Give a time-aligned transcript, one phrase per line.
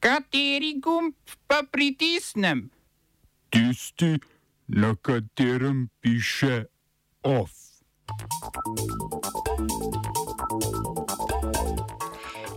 [0.00, 1.14] Kateri gumb
[1.46, 2.70] pa pritisnem?
[3.50, 4.18] Tisti,
[4.66, 6.64] na katerem piše
[7.22, 7.50] OF.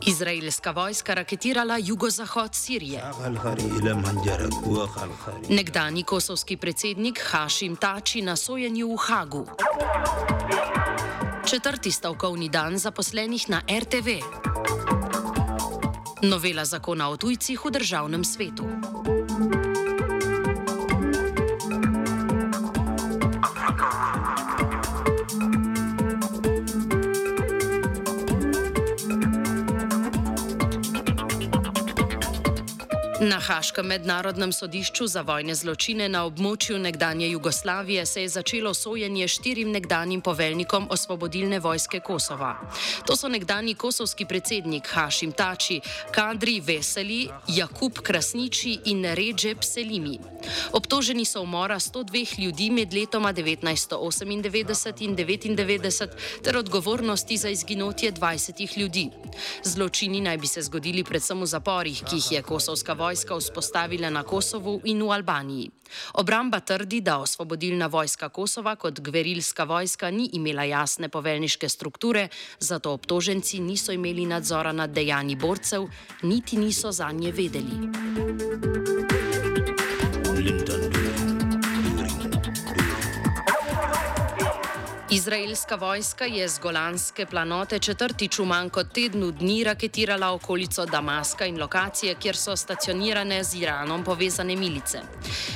[0.08, 3.04] Izraelska vojska raketirala jugozahod Sirije.
[5.50, 9.46] Nekdani kosovski predsednik Hašim Tači na sojenju v Hagu.
[11.50, 14.08] Četrti stavkovni dan zaposlenih na RTV.
[16.24, 18.66] Novela zakona o tujcih v državnem svetu.
[33.22, 39.28] Na Haškem mednarodnem sodišču za vojne zločine na območju nekdanje Jugoslavije se je začelo sojenje
[39.28, 42.56] štirim nekdanjim poveljnikom osvobodilne vojske Kosova.
[43.06, 45.78] To so nekdani kosovski predsednik Hašim Tači,
[46.12, 50.18] Kadri Veseli, Jakub Krasniči in Ređep Selimi.
[50.72, 56.10] Obtoženi so umora 102 ljudi med letoma 1998 in 1999
[56.44, 59.10] ter odgovornosti za izginotje 20 ljudi.
[59.64, 64.10] Zločini naj bi se zgodili predvsem v zaporih, ki jih je kosovska vojska vojska vzpostavila
[64.10, 65.68] na Kosovu in v Albaniji.
[66.14, 72.94] Obramba trdi, da osvobodilna vojska Kosova kot gverilska vojska ni imela jasne poveljniške strukture, zato
[72.94, 75.90] obtoženci niso imeli nadzora nad dejanji borcev,
[76.24, 77.76] niti niso za nje vedeli.
[85.12, 91.46] Izraelska vojska je z Golanske planote četrtič v manj kot tednu dni raketirala okolico Damaska
[91.46, 95.02] in lokacije, kjer so stacionirane z Iranom povezane milice.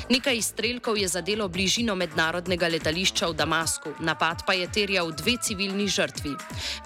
[0.09, 5.87] Nekaj izstrelkov je zadelo bližino mednarodnega letališča v Damasku, napad pa je terjal dve civilni
[5.87, 6.35] žrtvi.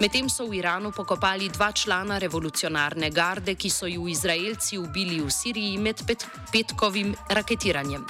[0.00, 5.30] Medtem so v Iranu pokopali dva člana revolucionarne garde, ki so ju Izraelci ubili v
[5.30, 8.06] Siriji med pet petkovim raketiranjem.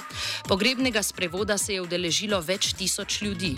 [0.47, 3.57] Pogrebnega sprevoda se je udeležilo več tisoč ljudi.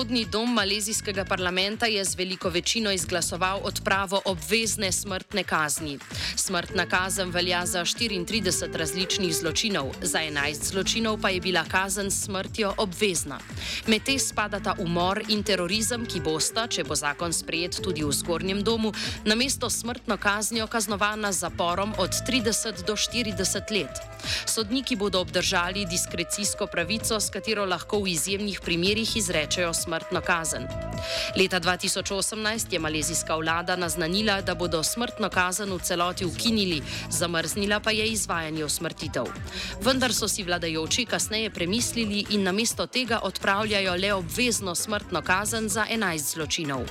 [0.00, 5.98] Spodnji dom malezijskega parlamenta je z veliko večino izglasoval odpravo obvezne smrtne kazni.
[6.36, 12.24] Smrtna kazen velja za 34 različnih zločinov, za 11 zločinov pa je bila kazen s
[12.24, 13.38] smrtjo obvezna.
[13.86, 18.64] Med te spadata umor in terorizem, ki bosta, če bo zakon sprejet tudi v zgornjem
[18.64, 18.92] domu,
[19.24, 24.00] namesto smrtno kaznijo kaznovana z zaporom od 30 do 40 let.
[24.46, 30.68] Sodniki bodo obdržali diskrecijsko pravico, s katero lahko v izjemnih primerjih izrečejo smrtno kazen.
[31.36, 37.90] Leta 2018 je malezijska vlada naznanila, da bodo smrtno kazen v celoti ukinili, zamrznila pa
[37.90, 39.26] je izvajanje usmrtitev.
[39.82, 45.86] Vendar so si vladajoči kasneje premislili in namesto tega odpravljajo le obvezno smrtno kazen za
[45.90, 46.86] 11 zločinov.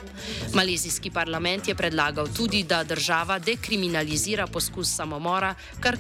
[0.54, 5.98] Malezijski parlament je predlagal tudi, da država dekriminalizira poskus samomora, kar,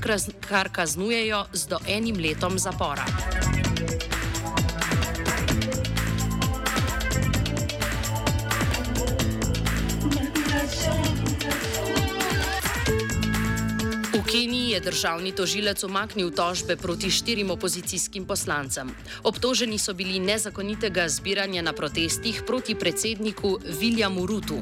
[0.49, 3.05] kar kaznujejo z do enim letom zapora.
[14.39, 18.91] any Keniji je državni tožilec umaknil tožbe proti štirim opozicijskim poslancem.
[19.23, 24.61] Obtoženi so bili nezakonitega zbiranja na protestih proti predsedniku Williamu Rutu.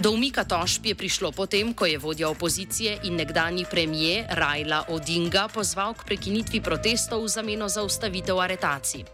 [0.00, 5.48] Do umika tožb je prišlo potem, ko je vodja opozicije in nekdani premijer Rajla Odinga
[5.52, 9.04] pozval k prekinitvi protestov v zameno za ustavitev aretacij.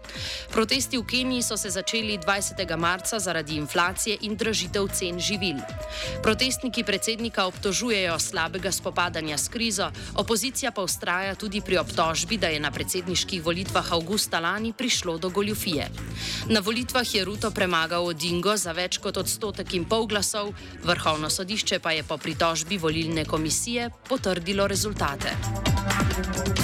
[0.53, 2.77] Protesti v Keniji so se začeli 20.
[2.79, 5.59] marca zaradi inflacije in dražitev cen živil.
[6.23, 10.29] Protestniki predsednika obtožujejo slabega spopadanja s krizo, opozicija
[10.75, 15.89] pa ustraja tudi pri obtožbi, da je na predsedniških volitvah avgusta lani prišlo do goljufije.
[16.49, 20.55] Na volitvah je Ruto premagal Odingo za več kot odstotek in pol glasov,
[20.85, 25.35] vrhovno sodišče pa je po pritožbi volilne komisije potrdilo rezultate.
[26.19, 26.58] Thank you.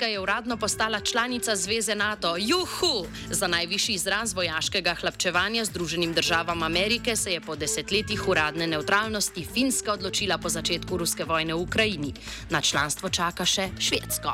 [0.00, 2.36] Finska je uradno postala članica Zveze NATO.
[2.38, 3.06] Juhu!
[3.30, 9.92] Za najvišji izraz vojaškega hlapčevanja Združenim državam Amerike se je po desetletjih uradne neutralnosti Finska
[9.92, 12.14] odločila po začetku ruske vojne v Ukrajini.
[12.50, 14.32] Na članstvo čaka še Švedsko.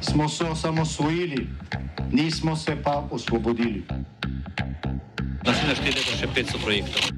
[0.00, 1.46] Smo se osamosvojili,
[2.12, 3.84] nismo se pa osvobodili.
[5.44, 7.17] Naslednje število še 500 projektov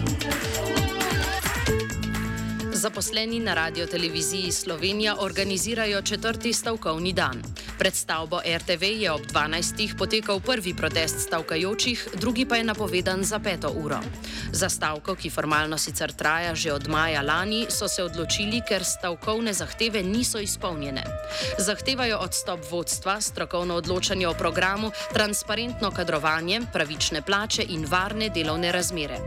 [2.81, 7.43] Zaposleni na radio televiziji Slovenija organizirajo četrti stavkovni dan.
[7.77, 9.97] Pred stavbo RTV je ob 12.
[9.97, 13.99] potekal prvi protest stavkajočih, drugi pa je napovedan za peto uro.
[14.51, 19.53] Za stavko, ki formalno sicer traja že od maja lani, so se odločili, ker stavkovne
[19.53, 21.03] zahteve niso izpolnjene.
[21.57, 29.17] Zahtevajo odstop vodstva, strokovno odločanje o programu, transparentno kadrovanje, pravične plače in varne delovne razmere.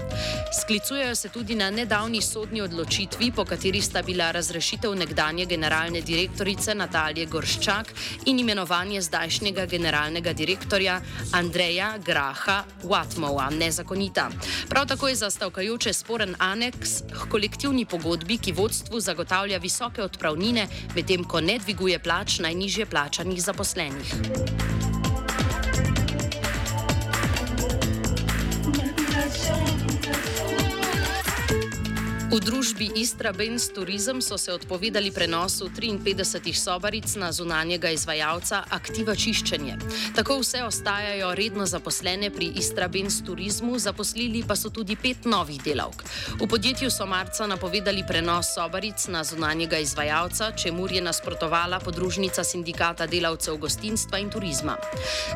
[0.60, 6.74] Sklicujejo se tudi na nedavni sodni odločitvi, po kateri sta bila razrešitev nekdanje generalne direktorice
[6.74, 7.92] Natalije Gorščak
[8.26, 11.00] in imenovanje zdajšnjega generalnega direktorja
[11.32, 14.28] Andreja Graha Watmova nezakonita.
[14.68, 20.68] Prav tako je za stavkajoče sporen aneks k kolektivni pogodbi, ki vodstvu zagotavlja visoke odpravnine,
[20.94, 24.93] medtem ko ne dviguje plač najnižje plačanih zaposlenih.
[32.24, 39.12] V družbi Istra Benz Tourism so se odpovedali prenosu 53 sobaric na zunanjega izvajalca Aktiva
[39.12, 39.76] Čiščenje.
[40.16, 45.60] Tako vse ostajajo redno zaposlene pri Istra Benz Turizmu, zaposlili pa so tudi pet novih
[45.60, 46.04] delavk.
[46.40, 53.06] V podjetju so marca napovedali prenos sobaric na zunanjega izvajalca, čemu je nasprotovala podružnica sindikata
[53.06, 54.78] delavcev gostinstva in turizma.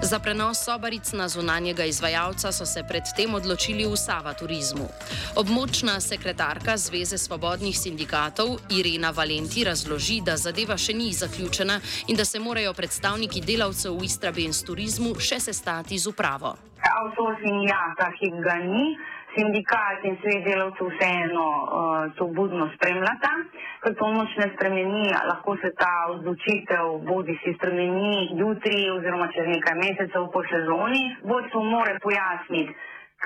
[0.02, 4.88] Za prenos sobaric na zunanjega izvajalca so se predtem odločili v Sava Turizmu.
[5.36, 12.24] Območna sekretarka Zveze svobodnih sindikatov Irena Valenti razloži, da zadeva še ni zaključena in da
[12.24, 16.54] se morajo predstavniki delavcev v Istrabens turizmu še sestati z upravo.
[16.78, 18.94] Outsourcing, ja, ta hip ga ni.
[19.34, 23.34] Sindikat in svet delavcev vseeno uh, to budno spremljata.
[23.82, 29.50] Ker to moč ne spremeni, lahko se ta odločitev bodi si spremeni jutri oziroma čez
[29.50, 31.02] nekaj mesecev po sezoni.
[31.26, 32.74] Vodstvo mora pojasniti,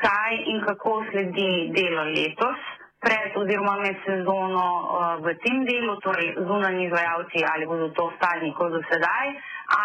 [0.00, 6.34] kaj in kako sledi delo letos pred oziroma med sezono uh, v tem delu, torej
[6.48, 9.26] zunanji izvajalci, ali bodo to ostali kot do sedaj,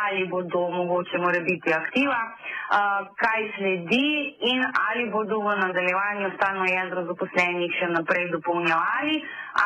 [0.05, 4.09] ali bodo mogoče more biti aktiva, uh, kaj sledi
[4.53, 9.15] in ali bodo v nadaljevanju stalno jedro zaposlenih še naprej dopolnjevali,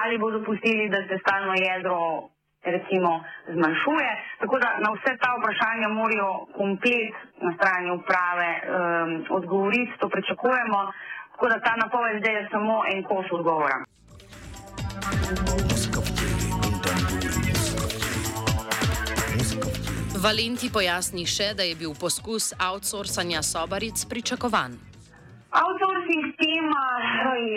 [0.01, 1.97] ali bodo pustili, da se stalno jedro
[2.63, 3.23] recimo
[3.55, 4.11] zmanjšuje.
[4.39, 10.79] Tako da na vse ta vprašanja morajo komplet na strani uprave um, odgovoriti, to pričakujemo.
[11.41, 13.77] Tako da ta napoved zdaj je samo en kos odgovora.
[20.25, 24.77] Valenti pojasni še, da je bil poskus outsourcanja sobaric pričakovan.
[25.63, 26.85] Outsourcing tema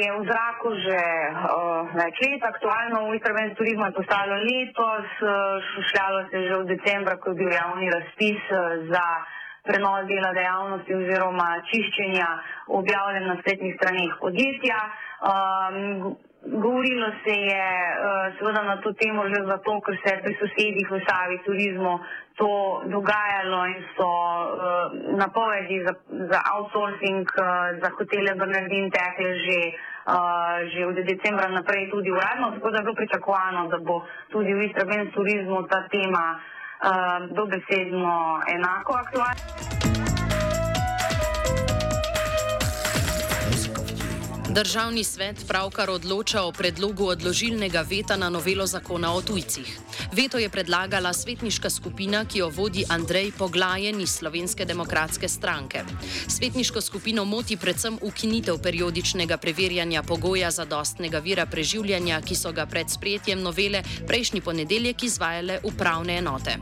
[0.00, 5.60] je v zraku že uh, več let, aktualno v Istrbenju turizmu je postalo letos, uh,
[5.74, 9.06] šušljalo se je že v decembra, ko je bil javni razpis uh, za
[9.64, 12.28] prenos dela dejavnosti oziroma čiščenja
[12.80, 14.78] objavljen na spletnih straneh podjetja.
[15.24, 16.16] Um,
[16.46, 20.90] govorilo se je uh, seveda na to temo že zato, ker se je pri sosedih
[20.90, 21.94] v Savi turizmu
[22.36, 22.50] to
[22.94, 25.94] dogajalo in so uh, napovedi za,
[26.30, 29.60] za outsourcing uh, za hotele Bernardin tekle že,
[30.12, 34.52] uh, že od decembra naprej tudi uradno, tako da je bilo pričakovano, da bo tudi
[34.54, 36.40] v Istrabens turizmu ta tema
[36.82, 39.93] uh, dobesedno enako aktualna.
[44.54, 49.78] Državni svet pravkar odloča o predlogu odložilnega veta na novelo zakona o tujcih.
[50.12, 55.82] Veto je predlagala svetniška skupina, ki jo vodi Andrej Poglajen iz Slovenske demokratske stranke.
[56.28, 62.66] Svetniško skupino moti predvsem ukinitev periodičnega preverjanja pogoja za dostnega vira preživljanja, ki so ga
[62.66, 66.56] pred sprejetjem novele prejšnji ponedeljek izvajale upravne enote.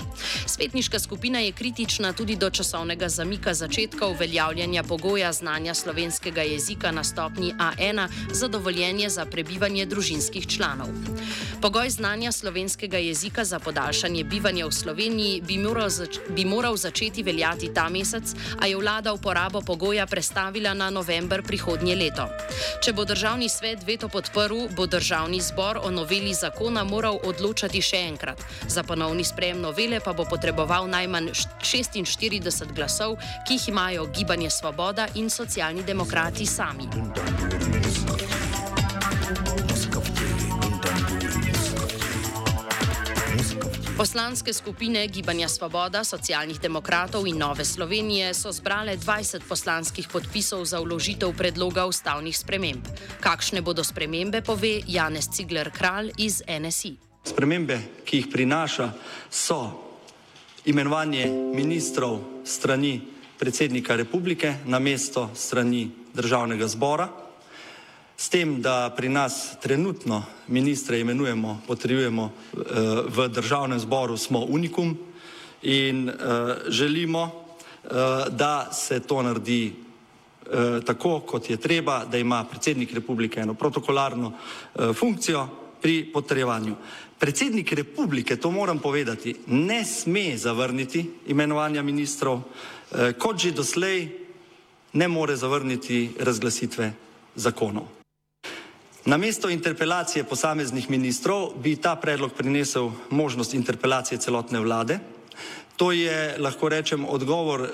[0.47, 7.05] Svetniška skupina je kritična tudi do časovnega zamika začetka uveljavljanja pogoja znanja slovenskega jezika na
[7.05, 7.82] stopni A1.
[7.83, 10.89] 1 za dovoljenje za prebivanje družinskih članov.
[11.63, 17.23] Pogoj znanja slovenskega jezika za podaljšanje bivanja v Sloveniji bi moral, zač bi moral začeti
[17.23, 22.29] veljati ta mesec, a je vlada uporabo pogoja prestavila na november prihodnje leto.
[22.83, 28.03] Če bo državni svet veto podprl, bo državni zbor o noveli zakona moral odločati še
[28.09, 28.43] enkrat.
[28.69, 31.31] Za ponovni sprejem novele pa bo potreboval najmanj
[31.63, 36.91] 46 glasov, ki jih imajo Gibanje Svoboda in socialni demokrati sami.
[44.03, 50.81] Poslanske skupine Gibanja Svoboda, socialnih demokratov in Nove Slovenije so zbrale 20 poslanskih podpisov za
[50.83, 52.83] vložitev predloga ustavnih sprememb.
[53.23, 56.97] Kakšne bodo spremembe, pove Janez Cigler Kralj iz NSI.
[57.31, 58.91] Spremembe, ki jih prinaša,
[59.31, 59.71] so
[60.67, 63.01] imenovanje ministrov strani
[63.39, 67.07] predsednika republike na mesto strani državnega zbora,
[68.17, 72.33] s tem, da pri nas trenutno ministre imenujemo, potrjujemo
[73.09, 74.99] v državnem zboru, smo unikum
[75.63, 76.11] in
[76.69, 77.45] želimo,
[78.31, 79.73] da se to naredi
[80.87, 84.33] tako, kot je treba, da ima predsednik republike eno protokolarno
[84.95, 85.49] funkcijo
[85.83, 86.77] pri potrjevanju.
[87.19, 92.41] Predsednik republike, to moram povedati, ne sme zavrniti imenovanja ministrov,
[93.19, 94.09] kot že doslej
[94.93, 96.93] ne more zavrniti razglasitve
[97.35, 98.02] zakonov.
[99.05, 104.99] Namesto interpelacije posameznih ministrov bi ta predlog prinesel možnost interpelacije celotne vlade.
[105.77, 107.67] To je, lahko rečem, odgovor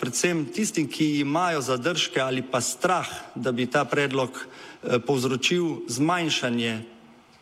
[0.00, 4.46] predvsem tistim, ki imajo zadržke ali pa strah, da bi ta predlog
[5.06, 6.82] povzročil zmanjšanje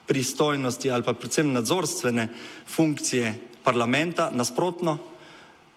[0.07, 2.29] pristojnosti ali pa predvsem nadzorstvene
[2.67, 3.35] funkcije
[3.65, 4.31] parlamenta.
[4.31, 4.99] Nasprotno,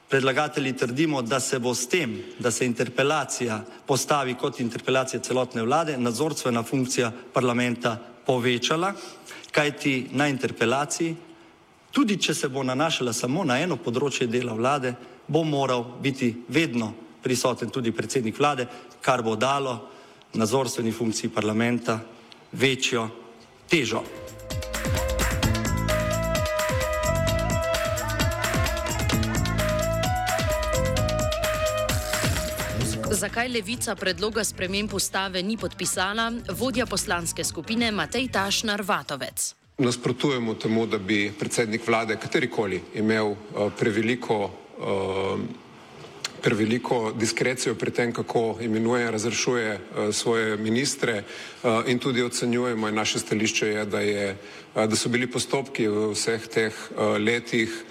[0.10, 5.98] predlagatelji trdimo, da se bo s tem, da se interpelacija postavi kot interpelacija celotne vlade,
[5.98, 8.94] nadzorstvena funkcija parlamenta povečala,
[9.52, 11.16] kajti na interpelaciji,
[11.92, 14.94] tudi če se bo nanašala samo na eno področje dela vlade,
[15.28, 16.94] bo moral biti vedno
[17.24, 18.68] prisoten tudi predsednik vlade,
[19.02, 19.80] kar bo dalo
[20.34, 22.00] nadzorstveni funkciji parlamenta
[22.52, 23.08] večjo
[23.70, 24.04] težo.
[33.16, 39.54] Zakaj levica predloga sprememb ustave ni podpisala, vodja poslanske skupine Matej Tašnar Vatovec.
[39.78, 45.40] Nasprotujemo temu, da bi predsednik vlade katerikoli imel uh, preveliko, uh,
[46.44, 51.24] preveliko diskrecijo pri tem, kako imenuje razrešuje uh, svoje ministre
[51.88, 54.38] in tudi ocenjujemo in naše stališče je, da, je,
[54.76, 56.74] da so bili postopki v vseh teh
[57.20, 57.84] letih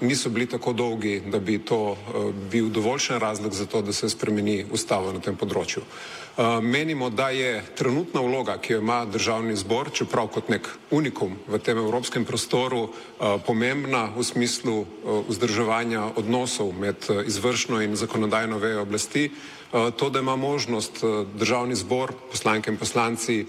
[0.00, 1.96] niso bili tako dolgi, da bi to
[2.50, 5.82] bil dovoljšen razlog za to, da se spremeni ustava na tem področju.
[6.62, 11.60] Menimo, da je trenutna vloga, ki jo ima državni zbor, čeprav kot nek unikum v
[11.62, 12.88] tem evropskem prostoru,
[13.46, 14.80] pomembna v smislu
[15.28, 19.28] vzdrževanja odnosov med izvršno in zakonodajno vejo oblasti,
[19.96, 21.00] to, da ima možnost
[21.34, 23.46] državni zbor, poslanke in poslanci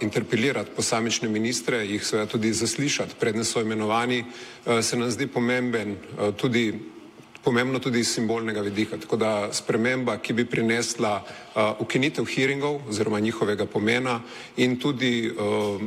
[0.00, 4.24] interpelirati posamične ministre, jih seveda tudi zaslišati, predne so imenovani,
[4.82, 5.96] se nam zdi pomemben
[6.36, 6.66] tudi
[7.46, 8.98] pomembno tudi iz simbolnega vidika.
[8.98, 14.18] Tako da sprememba, ki bi prinesla uh, ukinitev hearingov oziroma njihovega pomena
[14.56, 15.78] in tudi uh,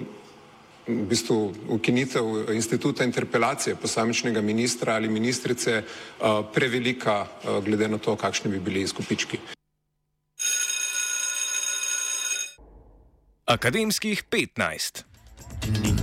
[0.88, 1.40] v bistvu
[1.76, 8.60] ukinitev instituta interpelacije posamičnega ministra ali ministrice uh, prevelika uh, glede na to, kakšni bi
[8.60, 9.59] bili izkupički.
[13.50, 15.99] Akademskih 15.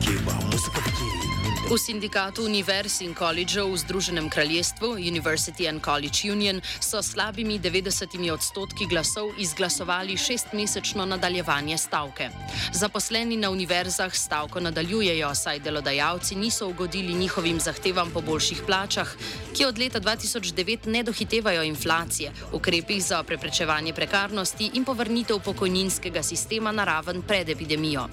[1.66, 8.30] V sindikatu univerz in koledžev v Združenem kraljestvu University and College Union so slabimi 90
[8.30, 12.30] odstotki glasov izglasovali šestmesečno nadaljevanje stavke.
[12.70, 19.10] Zaposleni na univerzah stavko nadaljujejo, saj delodajalci niso ugodili njihovim zahtevam po boljših plačah,
[19.56, 26.72] ki od leta 2009 ne dohitevajo inflacije, ukrepih za preprečevanje prekarnosti in povrnitev pokojninskega sistema
[26.72, 28.06] na raven pred epidemijo.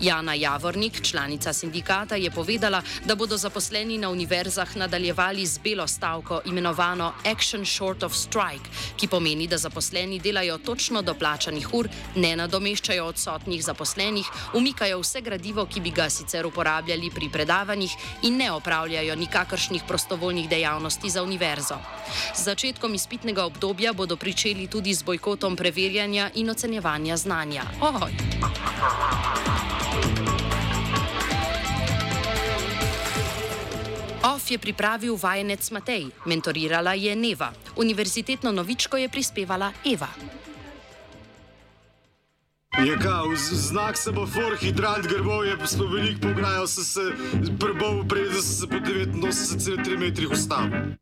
[0.00, 6.40] Jana Javornik, članica sindikata, je povedala, da bodo zaposleni na univerzah nadaljevali z belo stavko,
[6.44, 12.36] imenovano Action Short of Strike, ki pomeni, da zaposleni delajo točno do plačanih ur, ne
[12.36, 18.50] nadomeščajo odsotnih zaposlenih, umikajo vse gradivo, ki bi ga sicer uporabljali pri predavanjih in ne
[18.52, 21.78] opravljajo nikakršnih prostovoljnih dejavnosti za univerzo.
[22.34, 27.62] Z začetkom izpitnega obdobja bodo pričeli tudi z bojkotom preverjanja in ocenjevanja znanja.
[27.80, 28.12] Oj.
[34.22, 40.08] OF je pripravil vajenec Matej, mentorirala je Neva, univerzitetno novičko je prispevala Eva.
[42.84, 47.00] Je kao, znak semafor, hidrant grbov je spomenik, pograjal sem se,
[47.58, 51.00] prbov, preden se po 89,3 metrih ustavil.